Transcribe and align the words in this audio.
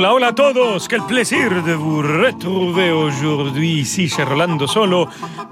Hola, 0.00 0.14
hola 0.14 0.26
a 0.28 0.32
todos, 0.32 0.88
quel 0.88 1.02
plaisir 1.02 1.62
de 1.62 1.74
vous 1.74 2.00
retrouver 2.00 2.90
aujourd'hui 2.90 3.80
ici 3.80 4.08
chez 4.08 4.22
Rolando 4.22 4.66
Solo. 4.66 5.06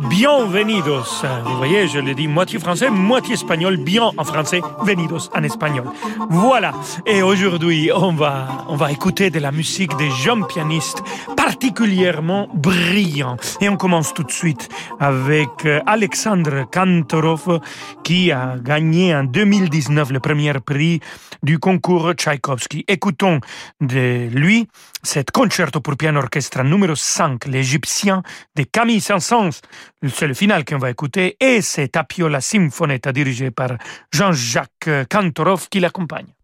Bienvenidos. 0.09 1.23
Vous 1.45 1.57
voyez, 1.59 1.87
je 1.87 1.99
le 1.99 2.15
dis 2.15 2.29
moitié 2.29 2.59
français, 2.59 2.89
moitié 2.89 3.35
espagnol, 3.35 3.77
bien 3.77 4.11
en 4.17 4.25
français, 4.25 4.63
venidos 4.81 5.29
en 5.35 5.43
espagnol. 5.43 5.85
Voilà. 6.31 6.73
Et 7.05 7.21
aujourd'hui, 7.21 7.91
on 7.95 8.15
va, 8.15 8.65
on 8.71 8.77
va 8.77 8.91
écouter 8.91 9.29
de 9.29 9.39
la 9.39 9.53
musique 9.53 9.95
des 9.99 10.11
jeunes 10.11 10.47
pianistes 10.47 11.03
particulièrement 11.37 12.49
brillants. 12.55 13.37
Et 13.61 13.69
on 13.69 13.77
commence 13.77 14.15
tout 14.15 14.23
de 14.23 14.31
suite 14.31 14.71
avec 14.99 15.67
euh, 15.67 15.81
Alexandre 15.87 16.65
Kantorov 16.71 17.61
qui 18.03 18.33
a 18.33 18.57
gagné 18.59 19.15
en 19.15 19.25
2019 19.25 20.11
le 20.11 20.21
premier 20.21 20.53
prix 20.65 21.01
du 21.43 21.59
concours 21.59 22.13
Tchaïkovski. 22.13 22.85
Écoutons 22.89 23.41
de 23.81 24.29
lui 24.39 24.69
cet 25.03 25.31
concerto 25.31 25.81
pour 25.81 25.97
piano 25.97 26.21
orchestre 26.21 26.63
numéro 26.63 26.95
5, 26.95 27.47
l'Égyptien 27.47 28.23
de 28.57 28.65
Camille 28.65 29.01
Saint-Saëns. 29.01 29.61
C'est 30.09 30.27
le 30.27 30.35
final 30.35 30.65
qu'on 30.65 30.79
va 30.79 30.91
écouter 30.91 31.37
et 31.41 31.61
c'est 31.61 31.97
Apiola 31.97 32.41
Symphonetta 32.41 33.13
dirigé 33.13 33.51
par 33.51 33.77
Jean-Jacques 34.13 35.09
Kantorov 35.11 35.69
qui 35.69 35.81
l'accompagne. 35.81 36.38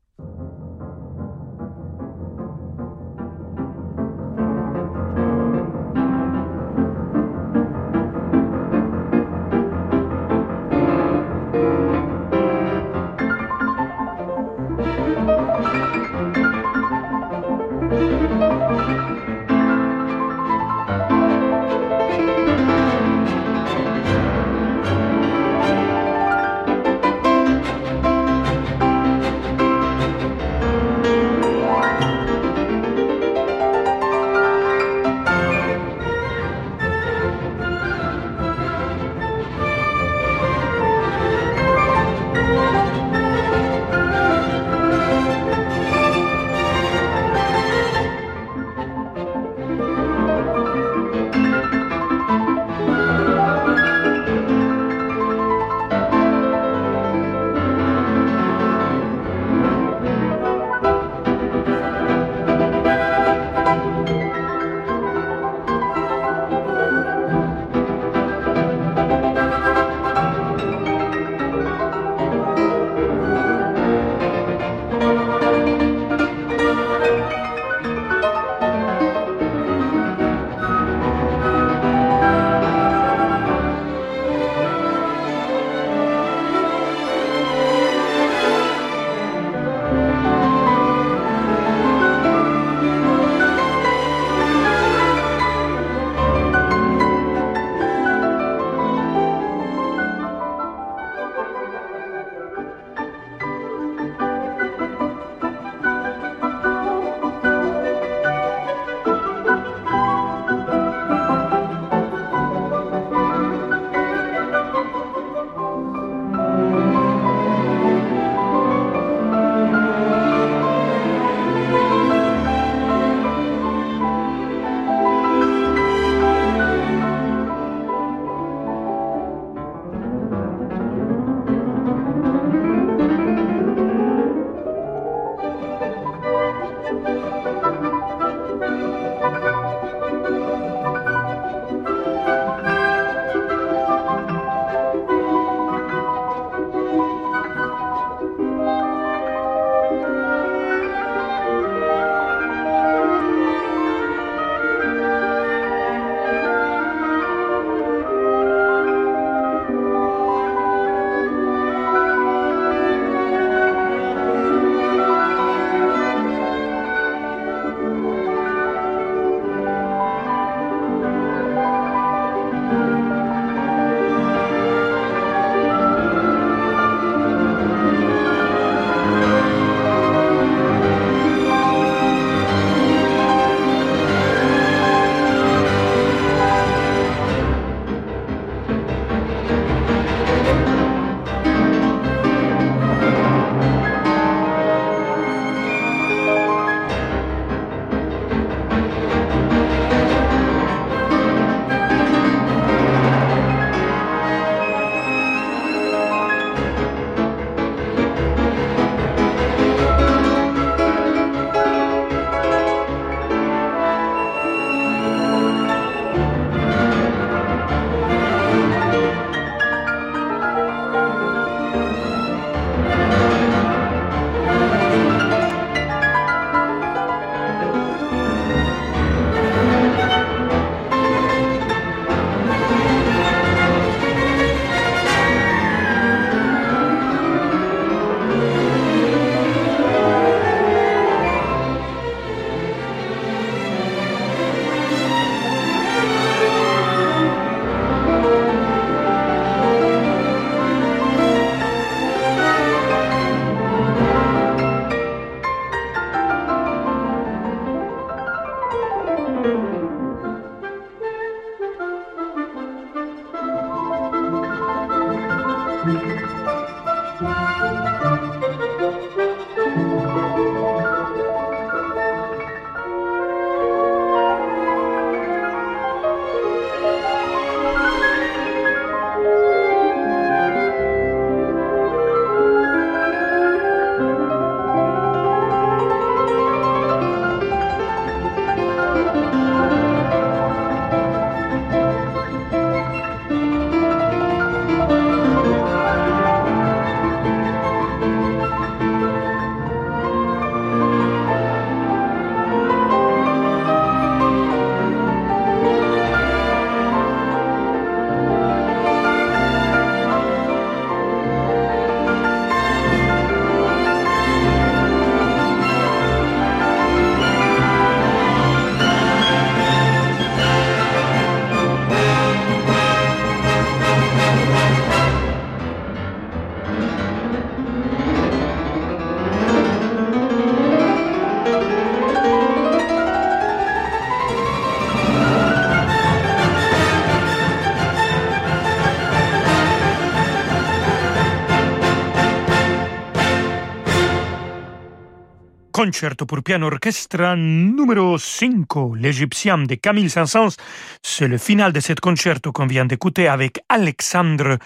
Concerto 345.85 346.25
pour 346.25 346.43
piano 346.43 346.67
orchestre 346.67 347.35
numéro 347.37 348.17
5, 348.17 348.97
l'Égyptien 348.97 349.59
de 349.59 349.75
Camille 349.75 350.09
Saint-Saëns. 350.09 350.57
C'est 351.03 351.29
le 351.29 351.37
final 351.37 351.75
de 351.75 351.81
cet 351.81 352.01
concerto 352.01 352.53
qu'on 352.53 352.67
vient 352.67 352.87
d'écouter 352.87 353.29
avec 353.29 353.61
Alexandre 353.69 354.57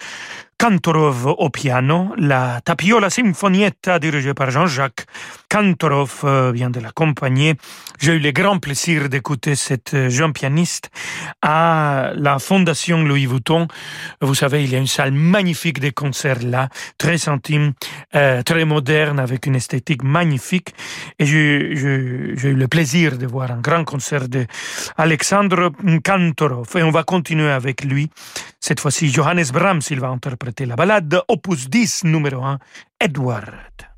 Kantorov 0.59 1.25
au 1.37 1.49
piano, 1.49 2.13
la 2.17 2.59
Tapiola 2.61 3.09
Sinfonietta 3.09 3.97
dirigée 3.97 4.33
par 4.33 4.51
Jean-Jacques 4.51 5.05
Kantorov 5.49 6.19
euh, 6.25 6.51
vient 6.51 6.69
de 6.69 6.81
l'accompagner. 6.81 7.55
J'ai 7.97 8.15
eu 8.15 8.19
le 8.19 8.31
grand 8.31 8.59
plaisir 8.59 9.07
d'écouter 9.07 9.55
cette 9.55 9.93
euh, 9.93 10.09
jeune 10.09 10.33
pianiste 10.33 10.91
à 11.41 12.11
la 12.13 12.39
Fondation 12.39 13.03
Louis 13.03 13.25
Vuitton. 13.25 13.69
Vous 14.21 14.35
savez, 14.35 14.65
il 14.65 14.71
y 14.71 14.75
a 14.75 14.79
une 14.79 14.85
salle 14.85 15.13
magnifique 15.13 15.79
de 15.79 15.91
concerts 15.91 16.43
là, 16.43 16.67
très 16.97 17.29
intime, 17.29 17.71
euh, 18.15 18.43
très 18.43 18.65
moderne, 18.65 19.17
avec 19.17 19.45
une 19.45 19.55
esthétique 19.55 20.03
magnifique. 20.03 20.75
Et 21.19 21.25
j'ai 21.25 21.39
eu 21.39 22.53
le 22.53 22.67
plaisir 22.67 23.17
de 23.17 23.25
voir 23.25 23.51
un 23.51 23.61
grand 23.61 23.85
concert 23.85 24.27
de 24.27 24.45
Alexandre 24.97 25.71
Kantorov. 26.03 26.67
Et 26.75 26.83
on 26.83 26.91
va 26.91 27.03
continuer 27.03 27.49
avec 27.49 27.85
lui. 27.85 28.09
Cette 28.59 28.79
fois-ci, 28.79 29.09
Johannes 29.09 29.45
Brahms, 29.53 29.81
il 29.89 29.99
va 29.99 30.09
interpréter 30.09 30.65
la 30.65 30.75
balade 30.75 31.21
opus 31.27 31.69
10 31.69 32.03
numéro 32.03 32.43
1, 32.43 32.59
Edward. 32.99 33.88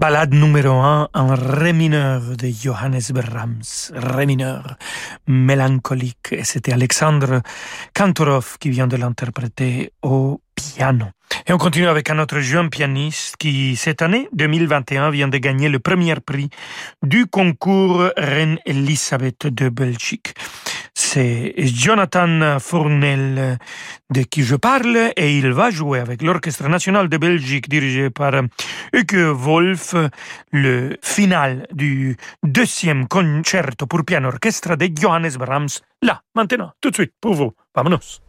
Balade 0.00 0.32
numéro 0.32 0.80
1 0.80 1.10
en 1.12 1.34
ré 1.36 1.74
mineur 1.74 2.22
de 2.34 2.48
Johannes 2.48 3.02
Brahms, 3.12 3.92
ré 3.92 4.24
mineur 4.24 4.78
mélancolique. 5.26 6.32
Et 6.32 6.42
c'était 6.42 6.72
Alexandre 6.72 7.42
Kantorov 7.94 8.56
qui 8.58 8.70
vient 8.70 8.86
de 8.86 8.96
l'interpréter 8.96 9.92
au 10.00 10.40
piano. 10.54 11.04
Et 11.46 11.52
on 11.52 11.58
continue 11.58 11.86
avec 11.86 12.08
un 12.08 12.18
autre 12.18 12.40
jeune 12.40 12.70
pianiste 12.70 13.36
qui, 13.36 13.76
cette 13.76 14.00
année 14.00 14.26
2021, 14.32 15.10
vient 15.10 15.28
de 15.28 15.36
gagner 15.36 15.68
le 15.68 15.80
premier 15.80 16.14
prix 16.14 16.48
du 17.02 17.26
concours 17.26 18.08
Reine 18.16 18.58
Elisabeth 18.64 19.48
de 19.48 19.68
Belgique. 19.68 20.32
C'est 21.12 21.54
Jonathan 21.58 22.60
Fournel 22.60 23.58
de 24.10 24.22
qui 24.22 24.44
je 24.44 24.54
parle 24.54 25.10
et 25.16 25.38
il 25.38 25.50
va 25.50 25.70
jouer 25.70 25.98
avec 25.98 26.22
l'Orchestre 26.22 26.68
national 26.68 27.08
de 27.08 27.16
Belgique 27.16 27.68
dirigé 27.68 28.10
par 28.10 28.34
Uke 28.92 29.16
Wolf 29.16 29.96
le 30.52 30.96
final 31.02 31.66
du 31.72 32.16
deuxième 32.44 33.08
concerto 33.08 33.88
pour 33.88 34.04
piano 34.04 34.28
orchestre 34.28 34.76
de 34.76 34.88
Johannes 34.96 35.36
Brahms. 35.36 35.80
Là, 36.00 36.22
maintenant, 36.36 36.70
tout 36.80 36.90
de 36.90 36.94
suite, 36.94 37.14
pour 37.20 37.34
vous. 37.34 37.54
Vamonos. 37.74 38.20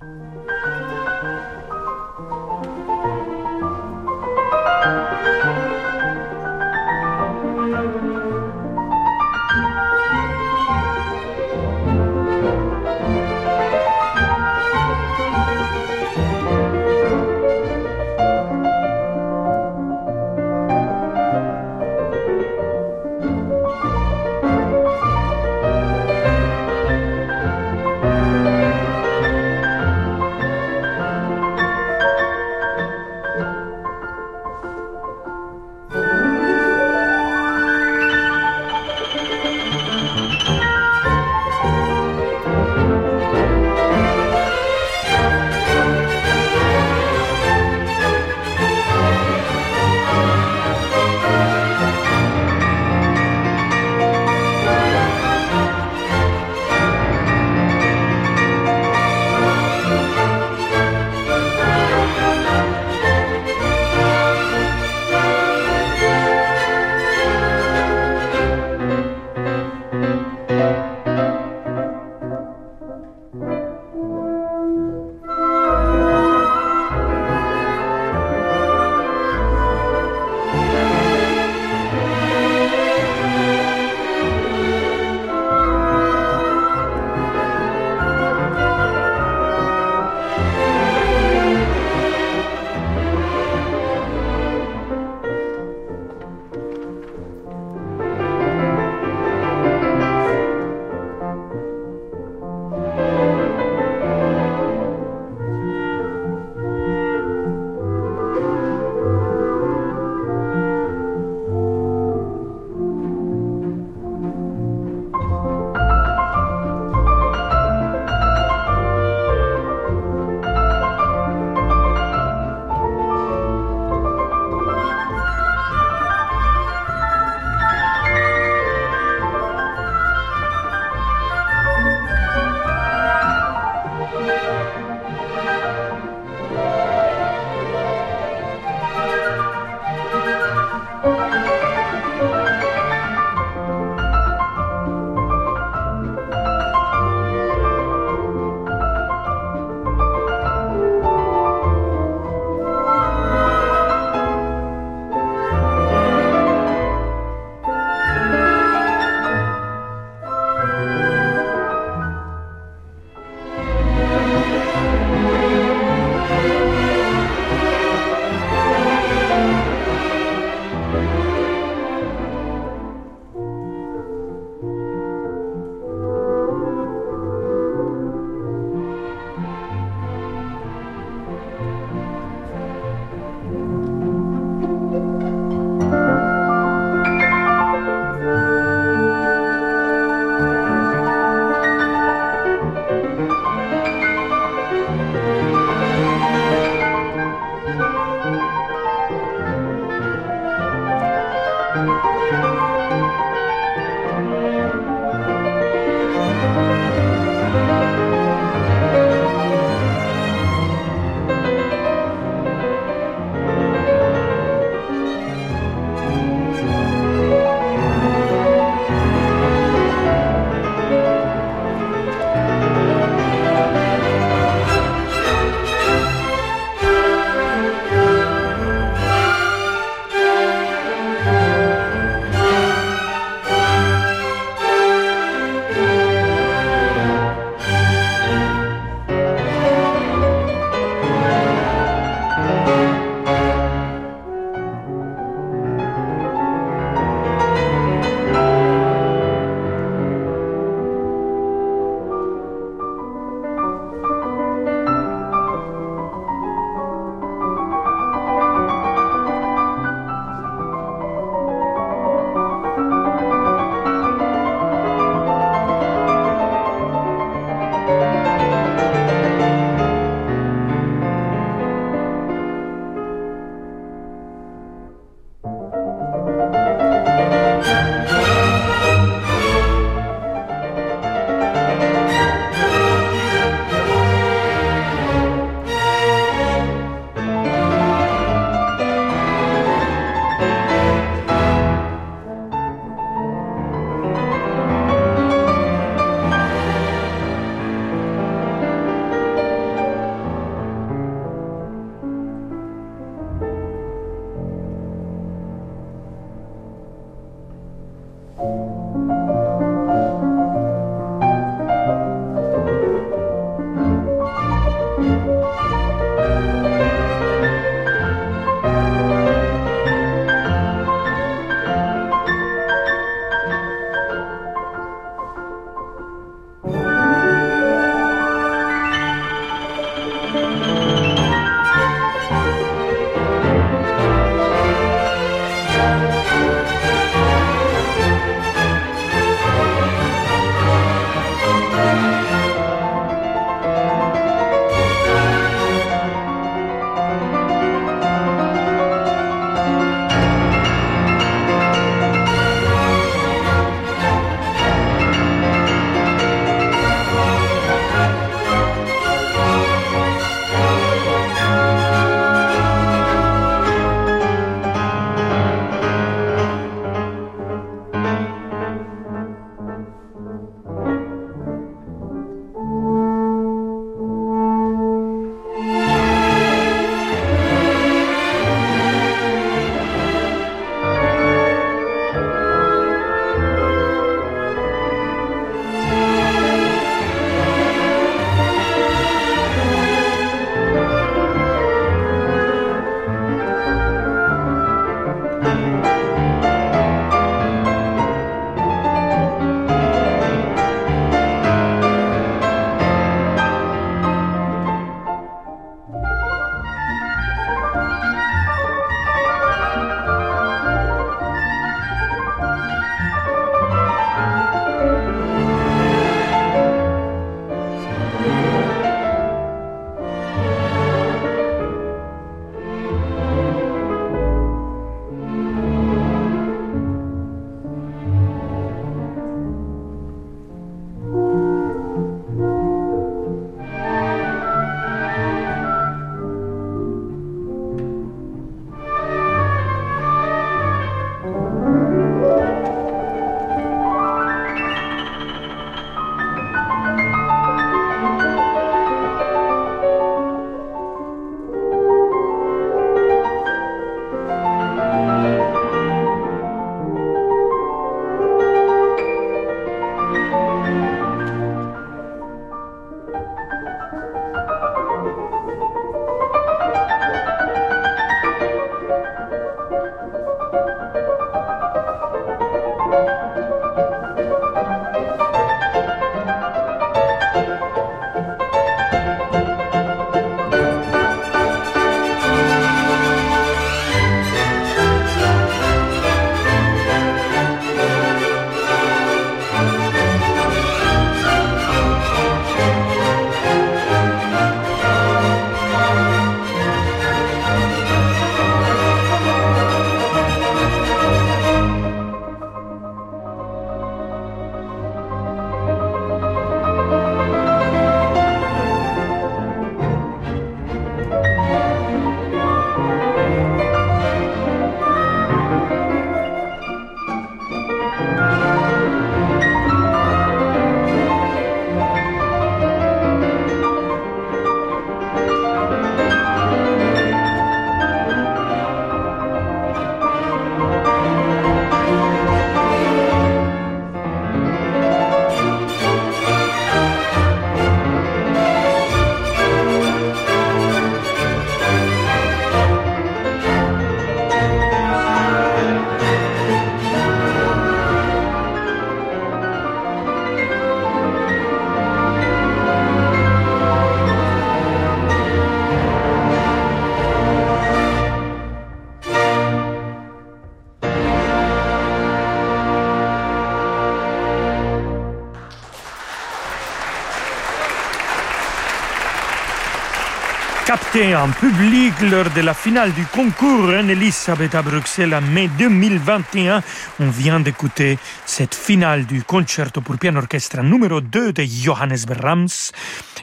En 571.01 571.31
public 571.31 571.93
lors 572.11 572.29
de 572.29 572.41
la 572.41 572.53
finale 572.53 572.93
du 572.93 573.03
concours 573.05 573.71
Anne-Elisabeth 573.71 574.53
à 574.53 574.61
Bruxelles 574.61 575.15
en 575.15 575.21
mai 575.21 575.49
2021. 575.57 576.61
On 576.99 577.09
vient 577.09 577.39
d'écouter 577.39 577.97
cette 578.25 578.53
finale 578.53 579.07
du 579.07 579.23
concerto 579.23 579.81
pour 579.81 579.97
piano 579.97 580.19
orchestre 580.19 580.61
numéro 580.61 581.01
2 581.01 581.33
de 581.33 581.43
Johannes 581.43 582.05
Brahms. 582.07 582.71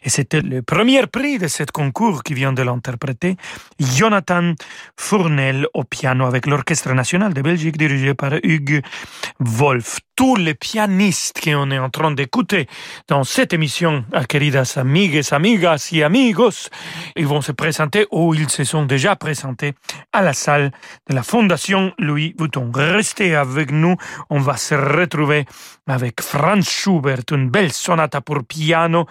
Et 0.03 0.11
c'était 0.11 0.41
le 0.41 0.63
premier 0.63 1.07
prix 1.07 1.39
de 1.39 1.47
ce 1.47 1.63
concours 1.73 2.25
qui 2.25 2.35
vient 2.35 2.53
de 2.53 2.63
l'interpréter, 2.63 3.37
Jonathan 3.79 4.55
Fournel 4.97 5.69
au 5.73 5.85
piano 5.85 6.27
avec 6.27 6.47
l'Orchestre 6.47 6.93
national 6.95 7.33
de 7.33 7.43
Belgique 7.43 7.79
dirigé 7.79 8.13
par 8.15 8.33
Hugues 8.43 8.83
Wolf. 9.39 10.01
Tous 10.19 10.35
les 10.35 10.55
pianistes 10.55 11.41
qu'on 11.45 11.71
est 11.71 11.79
en 11.79 11.91
train 11.91 12.11
d'écouter 12.11 12.67
dans 13.07 13.23
cette 13.23 13.53
émission, 13.53 14.05
queridas 14.29 14.75
amigues, 14.75 15.23
amigas 15.31 15.91
y 15.93 16.03
amigos, 16.03 16.71
ils 17.15 17.25
vont 17.25 17.41
se 17.41 17.53
présenter 17.53 18.05
ou 18.11 18.35
ils 18.35 18.51
se 18.51 18.65
sont 18.65 18.85
déjà 18.85 19.15
présentés 19.15 19.75
à 20.13 20.23
la 20.23 20.33
salle 20.33 20.73
de 21.09 21.15
la 21.15 21.23
Fondation 21.23 21.93
Louis 22.01 22.35
Vuitton. 22.37 22.73
Restez 22.75 23.37
avec 23.37 23.71
nous, 23.71 23.95
on 24.29 24.41
va 24.41 24.57
se 24.57 24.75
retrouver 24.75 25.45
avec 25.87 26.21
Franz 26.21 26.69
Schubert, 26.69 27.23
une 27.31 27.49
belle 27.49 27.73
sonate 27.73 28.19
pour 28.19 28.43
piano. 28.43 29.07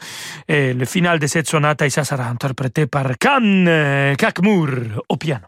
Et 0.50 0.74
le 0.74 0.84
final 0.84 1.20
de 1.20 1.28
cette 1.28 1.48
sonate, 1.48 1.84
et 1.84 1.90
ça 1.90 2.04
sera 2.04 2.26
interprété 2.26 2.86
par 2.86 3.18
Kan 3.18 4.14
Kakmour 4.18 4.68
au 5.08 5.16
piano. 5.16 5.48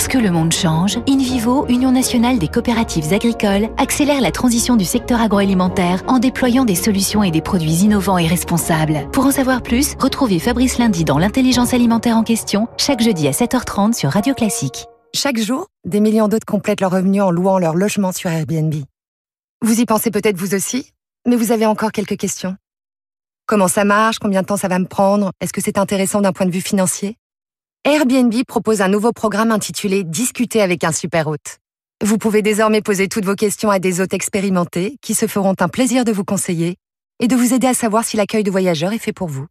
Parce 0.00 0.08
que 0.08 0.16
le 0.16 0.30
monde 0.30 0.50
change, 0.50 0.96
InVivo, 1.06 1.66
Union 1.68 1.92
nationale 1.92 2.38
des 2.38 2.48
coopératives 2.48 3.12
agricoles, 3.12 3.68
accélère 3.76 4.22
la 4.22 4.30
transition 4.30 4.76
du 4.76 4.86
secteur 4.86 5.20
agroalimentaire 5.20 6.02
en 6.06 6.18
déployant 6.18 6.64
des 6.64 6.74
solutions 6.74 7.22
et 7.22 7.30
des 7.30 7.42
produits 7.42 7.82
innovants 7.82 8.16
et 8.16 8.26
responsables. 8.26 9.10
Pour 9.12 9.26
en 9.26 9.30
savoir 9.30 9.62
plus, 9.62 9.96
retrouvez 9.98 10.38
Fabrice 10.38 10.78
Lundi 10.78 11.04
dans 11.04 11.18
l'intelligence 11.18 11.74
alimentaire 11.74 12.16
en 12.16 12.22
question, 12.22 12.66
chaque 12.78 13.02
jeudi 13.02 13.28
à 13.28 13.32
7h30 13.32 13.92
sur 13.92 14.08
Radio 14.08 14.32
Classique. 14.32 14.86
Chaque 15.14 15.38
jour, 15.38 15.66
des 15.84 16.00
millions 16.00 16.28
d'autres 16.28 16.46
complètent 16.46 16.80
leurs 16.80 16.92
revenus 16.92 17.20
en 17.20 17.30
louant 17.30 17.58
leur 17.58 17.74
logement 17.74 18.12
sur 18.12 18.30
Airbnb. 18.30 18.74
Vous 19.60 19.80
y 19.80 19.84
pensez 19.84 20.10
peut-être 20.10 20.38
vous 20.38 20.54
aussi, 20.54 20.94
mais 21.26 21.36
vous 21.36 21.52
avez 21.52 21.66
encore 21.66 21.92
quelques 21.92 22.16
questions. 22.16 22.56
Comment 23.44 23.68
ça 23.68 23.84
marche? 23.84 24.18
Combien 24.18 24.40
de 24.40 24.46
temps 24.46 24.56
ça 24.56 24.68
va 24.68 24.78
me 24.78 24.86
prendre? 24.86 25.30
Est-ce 25.42 25.52
que 25.52 25.60
c'est 25.60 25.76
intéressant 25.76 26.22
d'un 26.22 26.32
point 26.32 26.46
de 26.46 26.52
vue 26.52 26.62
financier? 26.62 27.18
Airbnb 27.86 28.34
propose 28.46 28.82
un 28.82 28.88
nouveau 28.88 29.10
programme 29.10 29.50
intitulé 29.50 30.04
Discuter 30.04 30.60
avec 30.60 30.84
un 30.84 30.92
super 30.92 31.28
hôte. 31.28 31.56
Vous 32.04 32.18
pouvez 32.18 32.42
désormais 32.42 32.82
poser 32.82 33.08
toutes 33.08 33.24
vos 33.24 33.34
questions 33.34 33.70
à 33.70 33.78
des 33.78 34.02
hôtes 34.02 34.12
expérimentés 34.12 34.98
qui 35.00 35.14
se 35.14 35.26
feront 35.26 35.54
un 35.58 35.68
plaisir 35.68 36.04
de 36.04 36.12
vous 36.12 36.24
conseiller 36.24 36.76
et 37.20 37.26
de 37.26 37.34
vous 37.34 37.54
aider 37.54 37.66
à 37.66 37.72
savoir 37.72 38.04
si 38.04 38.18
l'accueil 38.18 38.42
de 38.42 38.50
voyageurs 38.50 38.92
est 38.92 38.98
fait 38.98 39.14
pour 39.14 39.28
vous. 39.28 39.46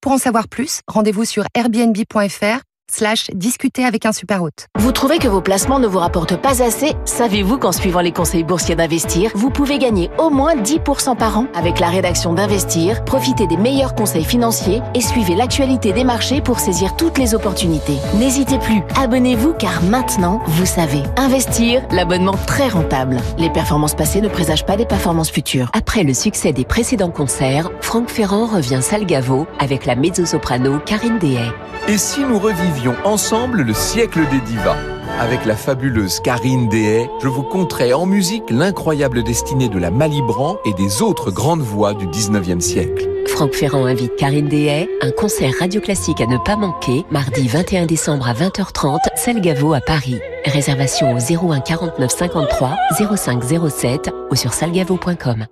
Pour 0.00 0.10
en 0.10 0.18
savoir 0.18 0.48
plus, 0.48 0.80
rendez-vous 0.88 1.24
sur 1.24 1.44
airbnb.fr 1.54 2.62
slash 2.90 3.30
discuter 3.32 3.84
avec 3.84 4.06
un 4.06 4.12
super 4.12 4.42
hôte. 4.42 4.66
Vous 4.78 4.92
trouvez 4.92 5.18
que 5.18 5.28
vos 5.28 5.40
placements 5.40 5.78
ne 5.78 5.86
vous 5.86 5.98
rapportent 5.98 6.40
pas 6.40 6.62
assez? 6.62 6.94
Savez-vous 7.04 7.58
qu'en 7.58 7.72
suivant 7.72 8.00
les 8.00 8.12
conseils 8.12 8.44
boursiers 8.44 8.76
d'Investir, 8.76 9.30
vous 9.34 9.50
pouvez 9.50 9.78
gagner 9.78 10.10
au 10.18 10.30
moins 10.30 10.54
10% 10.54 11.16
par 11.16 11.38
an? 11.38 11.46
Avec 11.54 11.80
la 11.80 11.88
rédaction 11.88 12.32
d'Investir, 12.32 13.04
profitez 13.04 13.46
des 13.46 13.56
meilleurs 13.56 13.94
conseils 13.94 14.24
financiers 14.24 14.82
et 14.94 15.00
suivez 15.00 15.34
l'actualité 15.34 15.92
des 15.92 16.04
marchés 16.04 16.40
pour 16.40 16.58
saisir 16.58 16.96
toutes 16.96 17.18
les 17.18 17.34
opportunités. 17.34 17.98
N'hésitez 18.14 18.58
plus, 18.58 18.82
abonnez-vous 18.96 19.54
car 19.54 19.82
maintenant, 19.82 20.40
vous 20.46 20.66
savez. 20.66 21.02
Investir, 21.16 21.82
l'abonnement 21.90 22.36
très 22.46 22.68
rentable. 22.68 23.18
Les 23.38 23.50
performances 23.50 23.94
passées 23.94 24.20
ne 24.20 24.28
présagent 24.28 24.64
pas 24.64 24.76
des 24.76 24.86
performances 24.86 25.30
futures. 25.30 25.70
Après 25.72 26.02
le 26.02 26.14
succès 26.14 26.52
des 26.52 26.64
précédents 26.64 27.10
concerts, 27.10 27.70
Franck 27.80 28.08
Ferrand 28.08 28.46
revient 28.46 28.80
Salgavo 28.80 29.46
avec 29.58 29.86
la 29.86 29.96
mezzo-soprano 29.96 30.78
Karine 30.84 31.18
Dehay. 31.18 31.50
Et 31.88 31.98
si 31.98 32.20
nous 32.20 32.38
revivions 32.76 32.96
ensemble 33.04 33.62
le 33.62 33.72
siècle 33.72 34.20
des 34.30 34.40
divas 34.40 34.76
avec 35.18 35.46
la 35.46 35.56
fabuleuse 35.56 36.20
Karine 36.20 36.68
Dehay, 36.68 37.08
je 37.22 37.28
vous 37.28 37.42
conterai 37.42 37.94
en 37.94 38.04
musique 38.04 38.50
l'incroyable 38.50 39.22
destinée 39.22 39.70
de 39.70 39.78
la 39.78 39.90
Malibran 39.90 40.58
et 40.66 40.74
des 40.74 41.00
autres 41.00 41.30
grandes 41.30 41.62
voix 41.62 41.94
du 41.94 42.06
19e 42.06 42.60
siècle. 42.60 43.08
Franck 43.28 43.54
Ferrand 43.54 43.86
invite 43.86 44.14
Karine 44.16 44.48
Dehay, 44.48 44.90
un 45.00 45.10
concert 45.10 45.54
radio 45.58 45.80
classique 45.80 46.20
à 46.20 46.26
ne 46.26 46.36
pas 46.36 46.56
manquer, 46.56 47.06
mardi 47.10 47.48
21 47.48 47.86
décembre 47.86 48.28
à 48.28 48.34
20h30, 48.34 48.98
Salgavo 49.14 49.72
à 49.72 49.80
Paris. 49.80 50.20
Réservation 50.44 51.14
au 51.14 51.52
01 51.52 51.60
49 51.60 52.10
53 52.10 52.76
05 53.16 53.42
07 53.70 54.10
ou 54.30 54.36
sur 54.36 54.52
salgavo.com. 54.52 55.46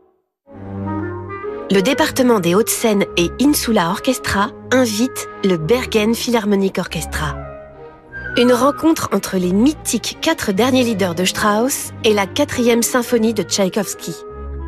Le 1.71 1.81
département 1.81 2.41
des 2.41 2.55
Hauts-de-Seine 2.55 3.07
et 3.17 3.31
Insula 3.41 3.89
Orchestra 3.89 4.51
invite 4.71 5.29
le 5.45 5.57
Bergen 5.57 6.15
Philharmonic 6.15 6.79
Orchestra. 6.79 7.37
Une 8.37 8.53
rencontre 8.53 9.09
entre 9.15 9.39
les 9.39 9.53
mythiques 9.53 10.19
quatre 10.21 10.53
derniers 10.53 10.83
leaders 10.83 11.15
de 11.15 11.25
Strauss 11.25 11.93
et 12.05 12.13
la 12.13 12.27
quatrième 12.27 12.83
symphonie 12.83 13.33
de 13.33 13.43
Tchaïkovski. 13.43 14.15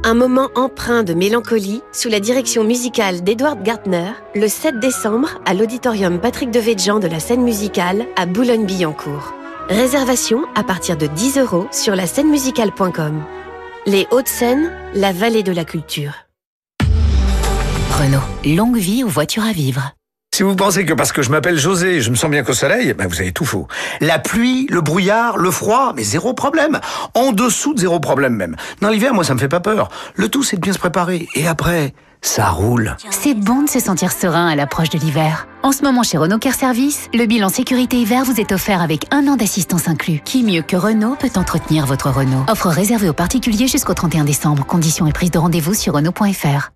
Un 0.05 0.15
moment 0.15 0.49
empreint 0.55 1.03
de 1.03 1.13
mélancolie 1.13 1.83
sous 1.93 2.09
la 2.09 2.19
direction 2.19 2.65
musicale 2.65 3.23
d'Edward 3.23 3.63
Gartner 3.63 4.13
le 4.35 4.49
7 4.49 4.81
décembre 4.81 5.41
à 5.45 5.53
l'auditorium 5.53 6.19
Patrick 6.19 6.51
de 6.51 6.61
Védjan 6.61 6.99
de 6.99 7.09
la 7.09 7.21
scène 7.21 7.43
musicale 7.43 8.07
à 8.17 8.25
Boulogne-Billancourt. 8.25 9.35
Réservation 9.69 10.47
à 10.55 10.65
partir 10.65 10.97
de 10.97 11.09
10 11.09 11.39
euros 11.39 11.67
sur 11.73 11.95
la 11.95 12.07
scène 12.07 12.31
musicale.com. 12.31 13.23
Les 13.85 14.07
Hauts-de-Seine, 14.11 14.73
la 14.95 15.13
vallée 15.13 15.43
de 15.43 15.53
la 15.53 15.67
culture. 15.67 16.26
Renault, 17.97 18.21
longue 18.45 18.77
vie 18.77 19.05
aux 19.05 19.09
voitures 19.09 19.45
à 19.45 19.53
vivre. 19.53 19.93
Si 20.35 20.43
vous 20.43 20.55
pensez 20.55 20.85
que 20.85 20.93
parce 20.93 21.13
que 21.13 21.23
je 21.23 21.31
m'appelle 21.31 21.59
José, 21.59 22.03
je 22.03 22.11
me 22.11 22.15
sens 22.15 22.31
bien 22.31 22.43
qu'au 22.43 22.53
soleil, 22.53 22.93
ben 22.93 23.07
vous 23.07 23.23
avez 23.23 23.33
tout 23.33 23.47
faux. 23.47 23.69
La 24.03 24.19
pluie, 24.19 24.67
le 24.69 24.83
brouillard, 24.83 25.39
le 25.39 25.51
froid, 25.51 25.95
mais 25.97 26.03
zéro 26.03 26.35
problème. 26.35 26.79
En 27.15 27.33
dessous 27.33 27.73
de 27.73 27.81
zéro 27.81 27.99
problème 27.99 28.35
même. 28.35 28.55
Dans 28.83 28.91
l'hiver, 28.91 29.15
moi, 29.15 29.25
ça 29.25 29.33
me 29.33 29.39
fait 29.39 29.49
pas 29.49 29.61
peur. 29.61 29.89
Le 30.15 30.29
tout, 30.29 30.43
c'est 30.43 30.57
de 30.57 30.61
bien 30.61 30.75
se 30.75 30.79
préparer. 30.79 31.27
Et 31.35 31.49
après, 31.49 31.95
ça 32.21 32.51
roule. 32.51 32.99
C'est 33.11 33.33
bon 33.33 33.63
de 33.63 33.71
se 33.71 33.81
sentir 33.81 34.13
serein 34.13 34.47
à 34.47 34.55
l'approche 34.57 34.91
de 34.91 34.99
l'hiver. 34.99 35.49
En 35.63 35.73
ce 35.73 35.83
moment, 35.83 36.03
chez 36.03 36.19
Renault 36.19 36.39
Care 36.39 36.55
Service, 36.55 37.09
le 37.15 37.25
bilan 37.25 37.49
sécurité 37.49 37.97
hiver 37.97 38.25
vous 38.25 38.39
est 38.39 38.53
offert 38.53 38.83
avec 38.83 39.07
un 39.11 39.27
an 39.27 39.37
d'assistance 39.37 39.89
inclus. 39.89 40.21
Qui 40.23 40.43
mieux 40.43 40.61
que 40.61 40.77
Renault 40.77 41.17
peut 41.19 41.33
entretenir 41.37 41.87
votre 41.87 42.11
Renault? 42.11 42.45
Offre 42.49 42.69
réservée 42.69 43.09
aux 43.09 43.15
particuliers 43.15 43.69
jusqu'au 43.69 43.95
31 43.95 44.25
décembre. 44.25 44.67
Conditions 44.67 45.07
et 45.07 45.13
prise 45.13 45.31
de 45.31 45.39
rendez-vous 45.39 45.73
sur 45.73 45.95
Renault.fr. 45.95 46.76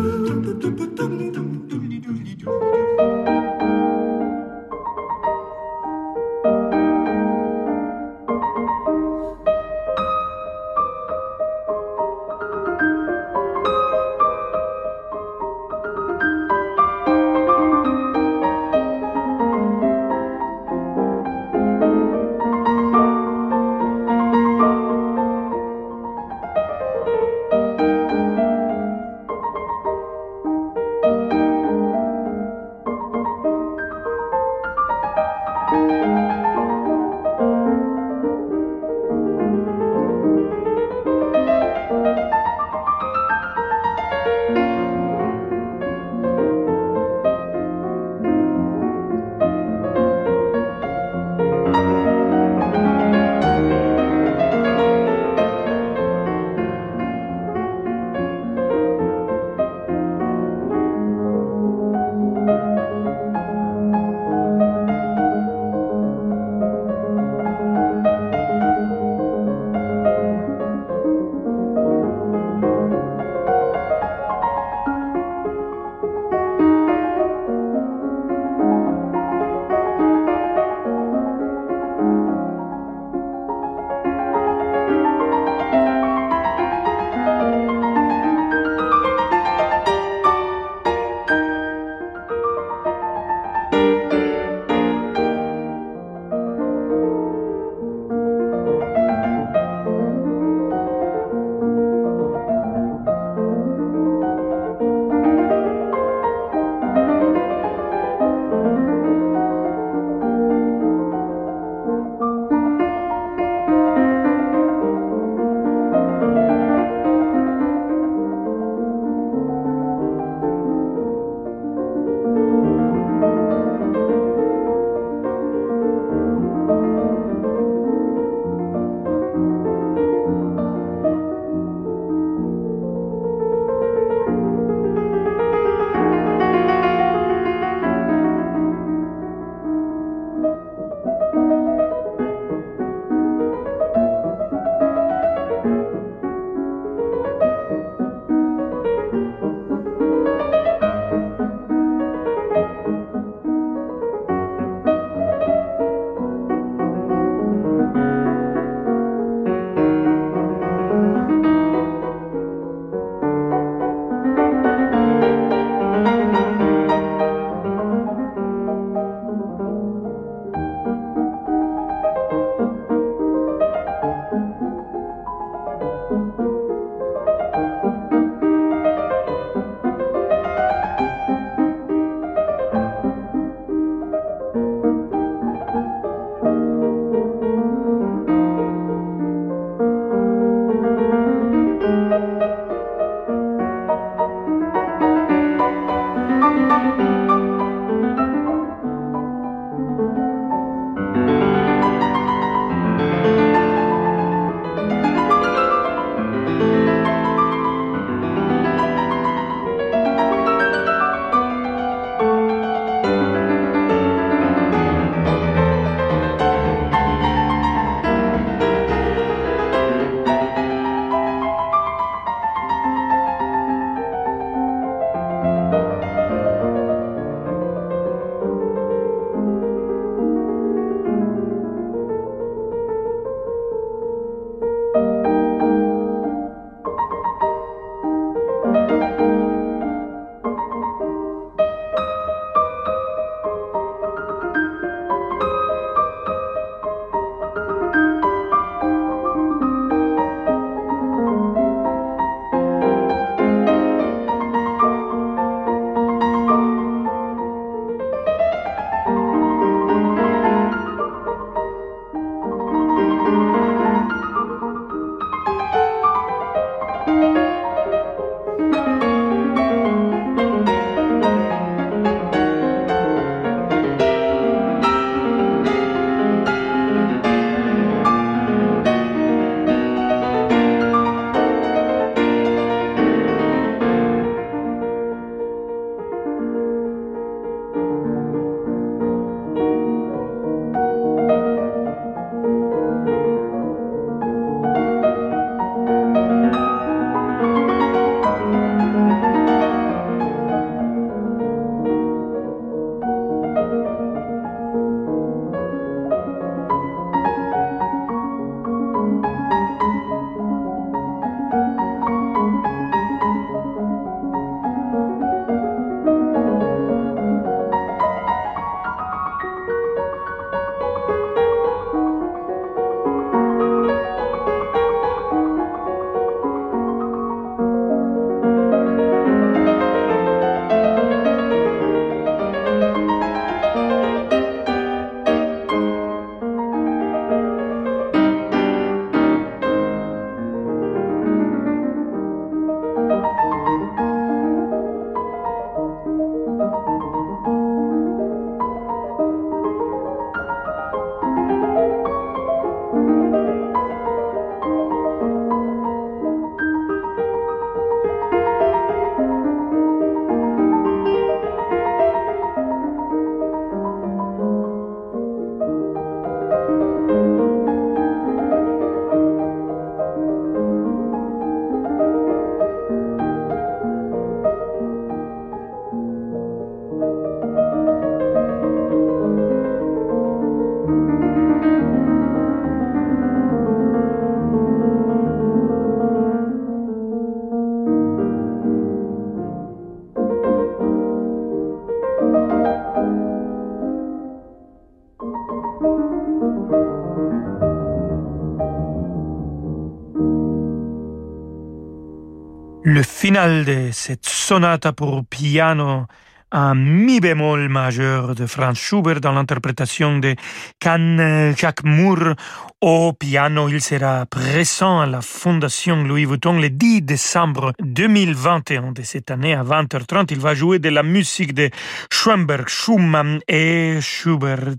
Le 403.31 403.37
final 403.37 403.63
de 403.63 403.89
cette 403.93 404.25
sonate 404.27 404.91
pour 404.91 405.23
piano 405.23 406.05
en 406.51 406.75
mi 406.75 407.21
bémol 407.21 407.69
majeur 407.69 408.35
de 408.35 408.45
Franz 408.45 408.77
Schubert 408.77 409.21
dans 409.21 409.31
l'interprétation 409.31 410.19
de 410.19 410.35
Can 410.81 411.53
Jacques 411.55 411.85
Moore 411.85 412.35
au 412.81 413.13
piano. 413.13 413.69
Il 413.69 413.79
sera 413.79 414.25
présent 414.25 415.01
à 415.01 415.05
la 415.05 415.21
Fondation 415.21 416.03
Louis 416.03 416.25
Vuitton 416.25 416.59
le 416.59 416.69
10 416.69 417.03
décembre 417.03 417.73
2021 417.79 418.91
de 418.91 419.03
cette 419.03 419.29
année 419.29 419.53
à 419.53 419.63
20h30. 419.63 420.27
Il 420.31 420.39
va 420.39 420.55
jouer 420.55 420.79
de 420.79 420.89
la 420.89 421.03
musique 421.03 421.53
de 421.53 421.69
Schoenberg, 422.11 422.67
Schumann 422.67 423.39
et 423.47 423.99
Schubert. 424.01 424.73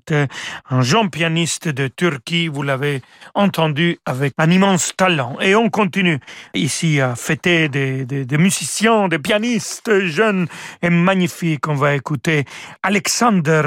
Un 0.69 0.83
jeune 0.83 1.11
pianiste 1.11 1.69
de 1.69 1.87
Turquie, 1.87 2.49
vous 2.49 2.65
l'avez 2.65 3.03
entendu 3.35 3.99
avec 4.05 4.35
un 4.37 4.51
immense 4.51 4.97
talent. 4.97 5.37
Et 5.41 5.55
on 5.55 5.71
continue 5.71 6.19
ici 6.55 7.01
à 7.01 7.15
fêter 7.15 7.69
des, 7.69 8.05
des, 8.05 8.38
musiciens, 8.38 9.07
des 9.07 9.21
pianistes 9.21 10.07
jeunes 10.07 10.49
et 10.83 10.91
magnifiques 10.91 11.61
qu'on 11.61 11.77
va 11.77 11.95
écouter 11.95 12.47
Alexander 12.83 13.62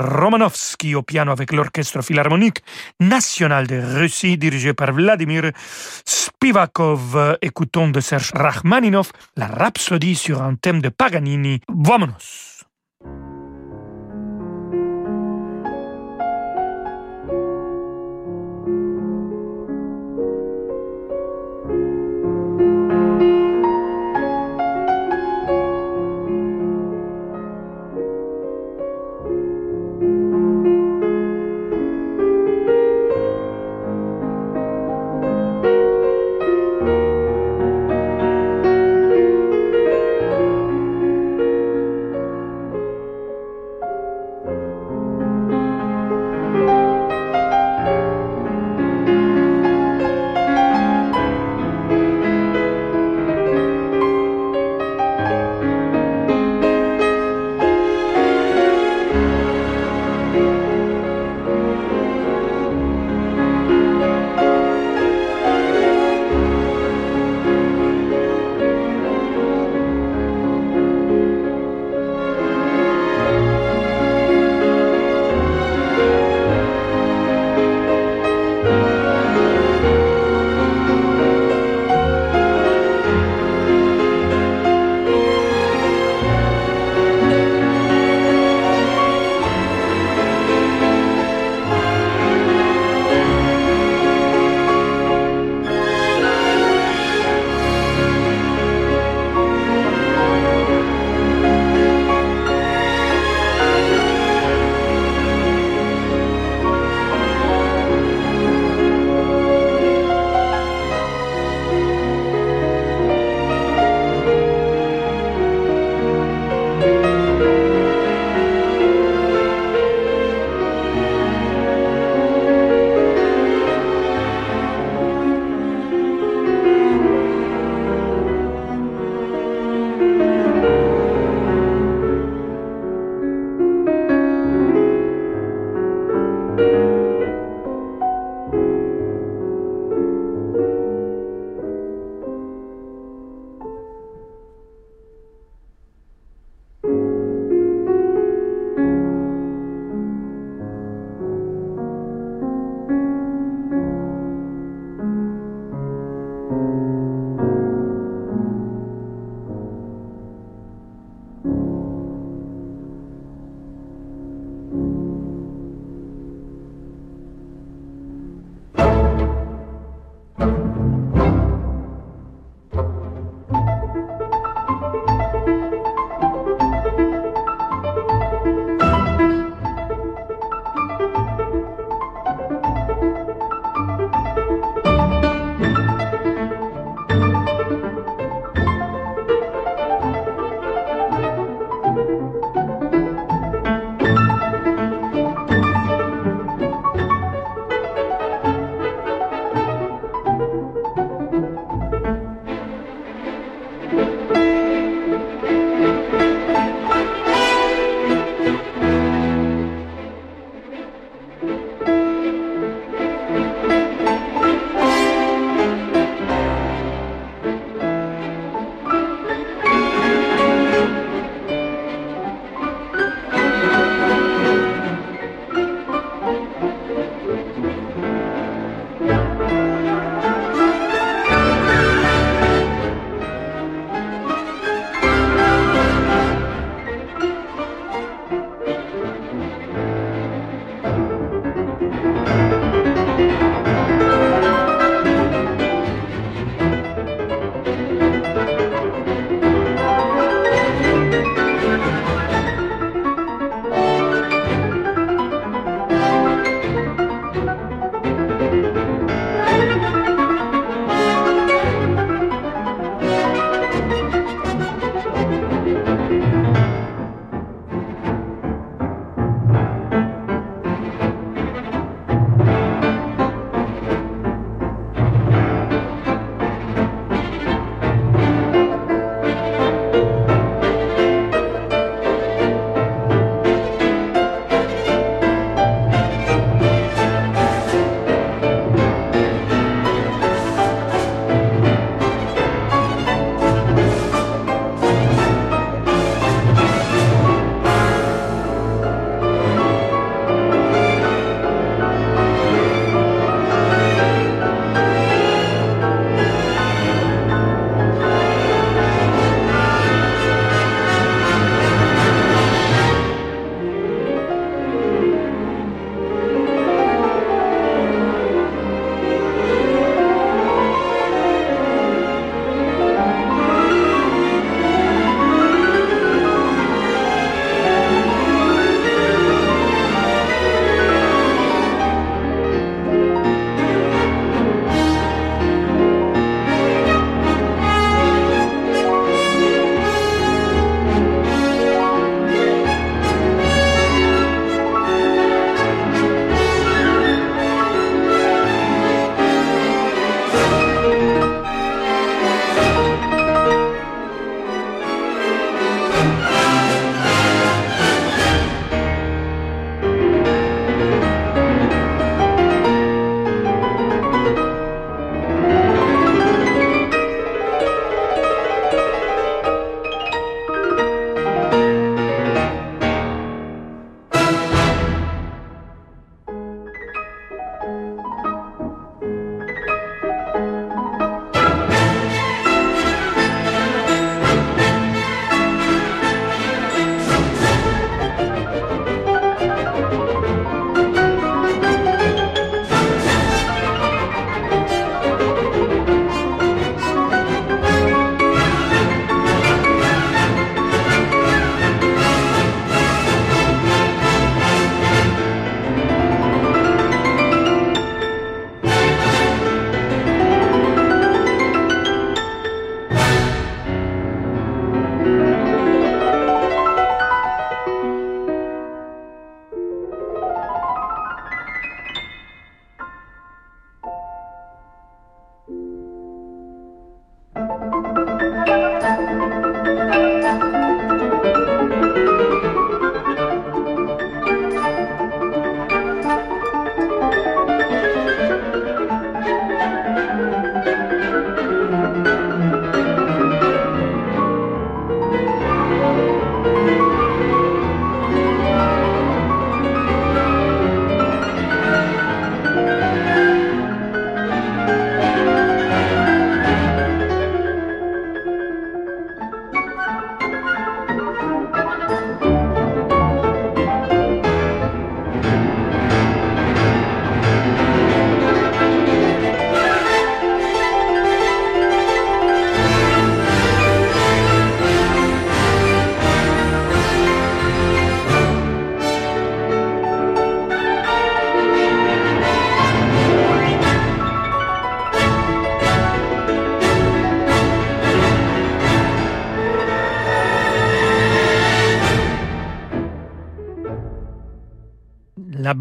Romanovsky 0.00 0.94
au 0.94 1.02
piano 1.02 1.32
avec 1.32 1.52
l'Orchestre 1.52 2.02
Philharmonique 2.02 2.62
National 3.00 3.66
de 3.66 3.79
Russie 3.80 4.38
dirigé 4.38 4.74
par 4.74 4.92
Vladimir 4.92 5.52
Spivakov. 6.04 7.38
Écoutons 7.42 7.88
de 7.88 8.00
Serge 8.00 8.32
Rachmaninov 8.34 9.12
la 9.36 9.46
rhapsodie 9.46 10.14
sur 10.14 10.42
un 10.42 10.54
thème 10.54 10.80
de 10.80 10.88
Paganini. 10.88 11.60
Vámonos! 11.68 12.49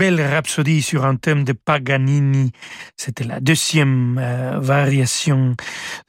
Belle 0.09 0.25
rhapsodie 0.25 0.81
sur 0.81 1.05
un 1.05 1.17
thème 1.17 1.43
de 1.43 1.53
Paganini. 1.53 2.51
C'était 2.97 3.25
la 3.25 3.39
deuxième 3.39 4.17
euh, 4.19 4.57
variation 4.59 5.55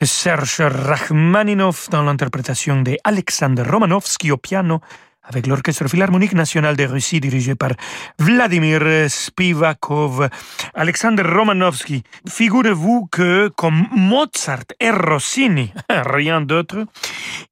de 0.01 0.07
Serge 0.07 0.63
Rachmaninov 0.63 1.89
dans 1.91 2.03
l'interprétation 2.03 2.81
d'Alexander 2.81 3.63
Romanovsky 3.63 4.31
au 4.31 4.39
piano 4.39 4.81
avec 5.23 5.47
l'Orchestre 5.47 5.87
Philharmonique 5.87 6.33
National 6.33 6.77
de 6.77 6.85
Russie 6.85 7.21
dirigé 7.21 7.55
par 7.55 7.73
Vladimir 8.19 8.81
Spivakov. 9.11 10.31
Alexander 10.73 11.23
Romanovsky, 11.23 12.03
figurez-vous 12.27 13.07
que 13.13 13.49
comme 13.49 13.87
Mozart 13.95 14.65
et 14.81 14.91
Rossini, 14.91 15.75
rien 15.91 16.41
d'autre, 16.41 16.87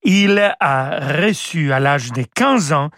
il 0.02 0.38
a 0.60 1.20
reçu 1.20 1.72
à 1.72 1.78
l'âge 1.78 2.10
de 2.12 2.24
15 2.34 2.72
ans 2.72 2.90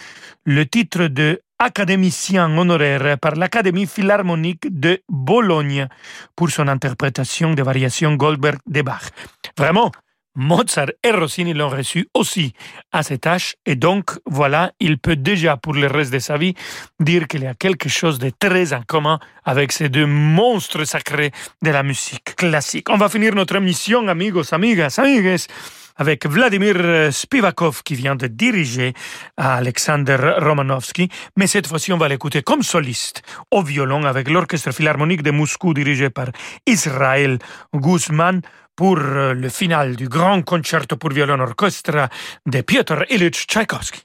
le 0.45 0.65
titre 0.67 1.09
de 1.09 1.41
académicien 1.61 2.57
honoraire 2.57 3.19
par 3.19 3.37
l'Académie 3.37 3.87
philharmonique 3.87 4.67
de 4.71 5.03
Bologne 5.09 5.87
pour 6.35 6.51
son 6.51 6.67
interprétation 6.67 7.53
des 7.53 7.63
variations 7.63 8.15
Goldberg 8.15 8.59
de 8.67 8.83
Bach. 8.83 9.11
Vraiment, 9.57 9.93
Mozart 10.37 10.93
et 11.05 11.11
Rossini 11.11 11.53
l'ont 11.53 11.69
reçu 11.69 12.09
aussi 12.15 12.55
à 12.93 13.03
cet 13.03 13.27
âge 13.27 13.57
et 13.67 13.75
donc 13.75 14.13
voilà, 14.25 14.73
il 14.81 14.99
peut 14.99 15.17
déjà 15.17 15.57
pour 15.57 15.75
le 15.75 15.87
reste 15.87 16.13
de 16.13 16.19
sa 16.19 16.39
vie 16.39 16.55
dire 16.99 17.29
qu'il 17.29 17.43
y 17.43 17.47
a 17.47 17.55
quelque 17.55 17.89
chose 17.89 18.19
de 18.19 18.31
très 18.31 18.73
en 18.73 18.83
commun 18.83 19.19
avec 19.45 19.73
ces 19.73 19.89
deux 19.89 20.07
monstres 20.07 20.85
sacrés 20.85 21.33
de 21.63 21.71
la 21.71 21.83
musique 21.83 22.37
classique. 22.37 22.89
On 22.89 22.97
va 22.97 23.09
finir 23.09 23.35
notre 23.35 23.57
émission, 23.57 24.07
amigos, 24.09 24.55
amigas, 24.55 24.95
amigues, 24.99 25.37
avec 26.01 26.27
Vladimir 26.27 27.13
Spivakov 27.13 27.83
qui 27.85 27.95
vient 27.95 28.17
de 28.17 28.27
diriger 28.27 28.95
Alexander 29.37 30.17
Romanovsky, 30.39 31.11
mais 31.37 31.47
cette 31.47 31.67
fois-ci 31.67 31.93
on 31.93 31.99
va 31.99 32.09
l'écouter 32.09 32.43
comme 32.43 32.63
soliste 32.63 33.23
au 33.51 33.63
violon 33.63 34.05
avec 34.05 34.31
l'Orchestre 34.31 34.73
Philharmonique 34.73 35.23
de 35.23 35.31
Moscou 35.31 35.75
dirigé 35.75 36.09
par 36.09 36.29
Israël 36.67 37.39
Guzman 37.75 38.41
pour 38.75 38.97
euh, 38.99 39.35
le 39.35 39.51
final 39.51 39.95
du 39.95 40.09
grand 40.09 40.41
concerto 40.43 40.97
pour 40.97 41.11
violon 41.11 41.39
orchestre 41.41 42.09
de 42.47 42.61
Piotr 42.63 43.05
Ilyich 43.11 43.47
Tchaïkovski. 43.47 44.01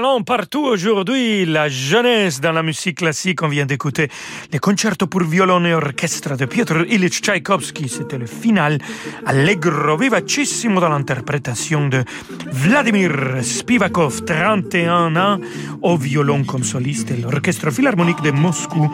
Des 0.00 0.04
talents 0.06 0.22
partout 0.22 0.64
aujourd'hui, 0.64 1.44
la 1.44 1.68
jeunesse 1.68 2.40
dans 2.40 2.52
la 2.52 2.62
musique 2.62 2.96
classique. 2.96 3.42
On 3.42 3.48
vient 3.48 3.66
d'écouter 3.66 4.08
les 4.50 4.58
concertos 4.58 5.06
pour 5.06 5.24
violon 5.24 5.62
et 5.66 5.74
orchestre 5.74 6.38
de 6.38 6.46
Piotr 6.46 6.86
Ilyich 6.88 7.20
Tchaïkovski. 7.20 7.86
C'était 7.86 8.16
le 8.16 8.24
final 8.24 8.78
allegro 9.26 9.98
vivacissimo 9.98 10.80
dans 10.80 10.88
l'interprétation 10.88 11.88
de 11.88 12.02
Vladimir 12.50 13.12
Spivakov, 13.42 14.24
31 14.24 15.16
ans, 15.16 15.38
au 15.82 15.98
violon 15.98 16.44
comme 16.44 16.64
soliste. 16.64 17.12
L'orchestre 17.20 17.70
philharmonique 17.70 18.22
de 18.22 18.30
Moscou 18.30 18.90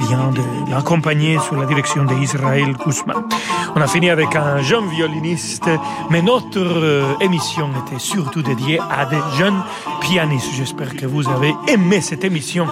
vient 0.00 0.30
de 0.30 0.70
l'accompagner 0.70 1.38
sous 1.38 1.54
la 1.54 1.66
direction 1.66 2.04
d'Israël 2.04 2.76
Kousman. 2.76 3.24
On 3.74 3.80
a 3.80 3.86
fini 3.86 4.10
avec 4.10 4.34
un 4.36 4.60
jeune 4.62 4.88
violoniste, 4.88 5.68
mais 6.10 6.22
notre 6.22 6.58
euh, 6.58 7.14
émission 7.20 7.70
était 7.86 7.98
surtout 7.98 8.42
dédiée 8.42 8.80
à 8.90 9.06
des 9.06 9.20
jeunes 9.36 9.62
pianiste. 10.00 10.52
J'espère 10.54 10.96
que 10.96 11.06
vous 11.06 11.28
avez 11.28 11.54
aimé 11.66 12.00
cette 12.00 12.24
émission 12.24 12.66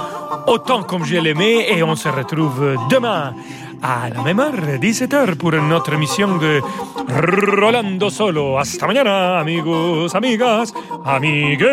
autant 0.47 0.83
comme 0.83 1.05
je 1.05 1.16
l'aimais 1.16 1.66
et 1.77 1.83
on 1.83 1.97
se 1.97 2.09
retrouve 2.09 2.77
demain 2.91 3.35
à 3.83 4.09
la 4.09 4.22
même 4.22 4.41
heure, 4.41 4.79
17h, 4.81 5.37
pour 5.37 5.53
notre 5.53 5.93
émission 5.93 6.39
de 6.39 6.61
Rolando 7.61 8.11
Solo. 8.11 8.57
Hasta 8.57 8.87
mañana, 8.87 9.39
amigos, 9.39 10.14
amigas, 10.14 10.72
amigues. 11.05 11.66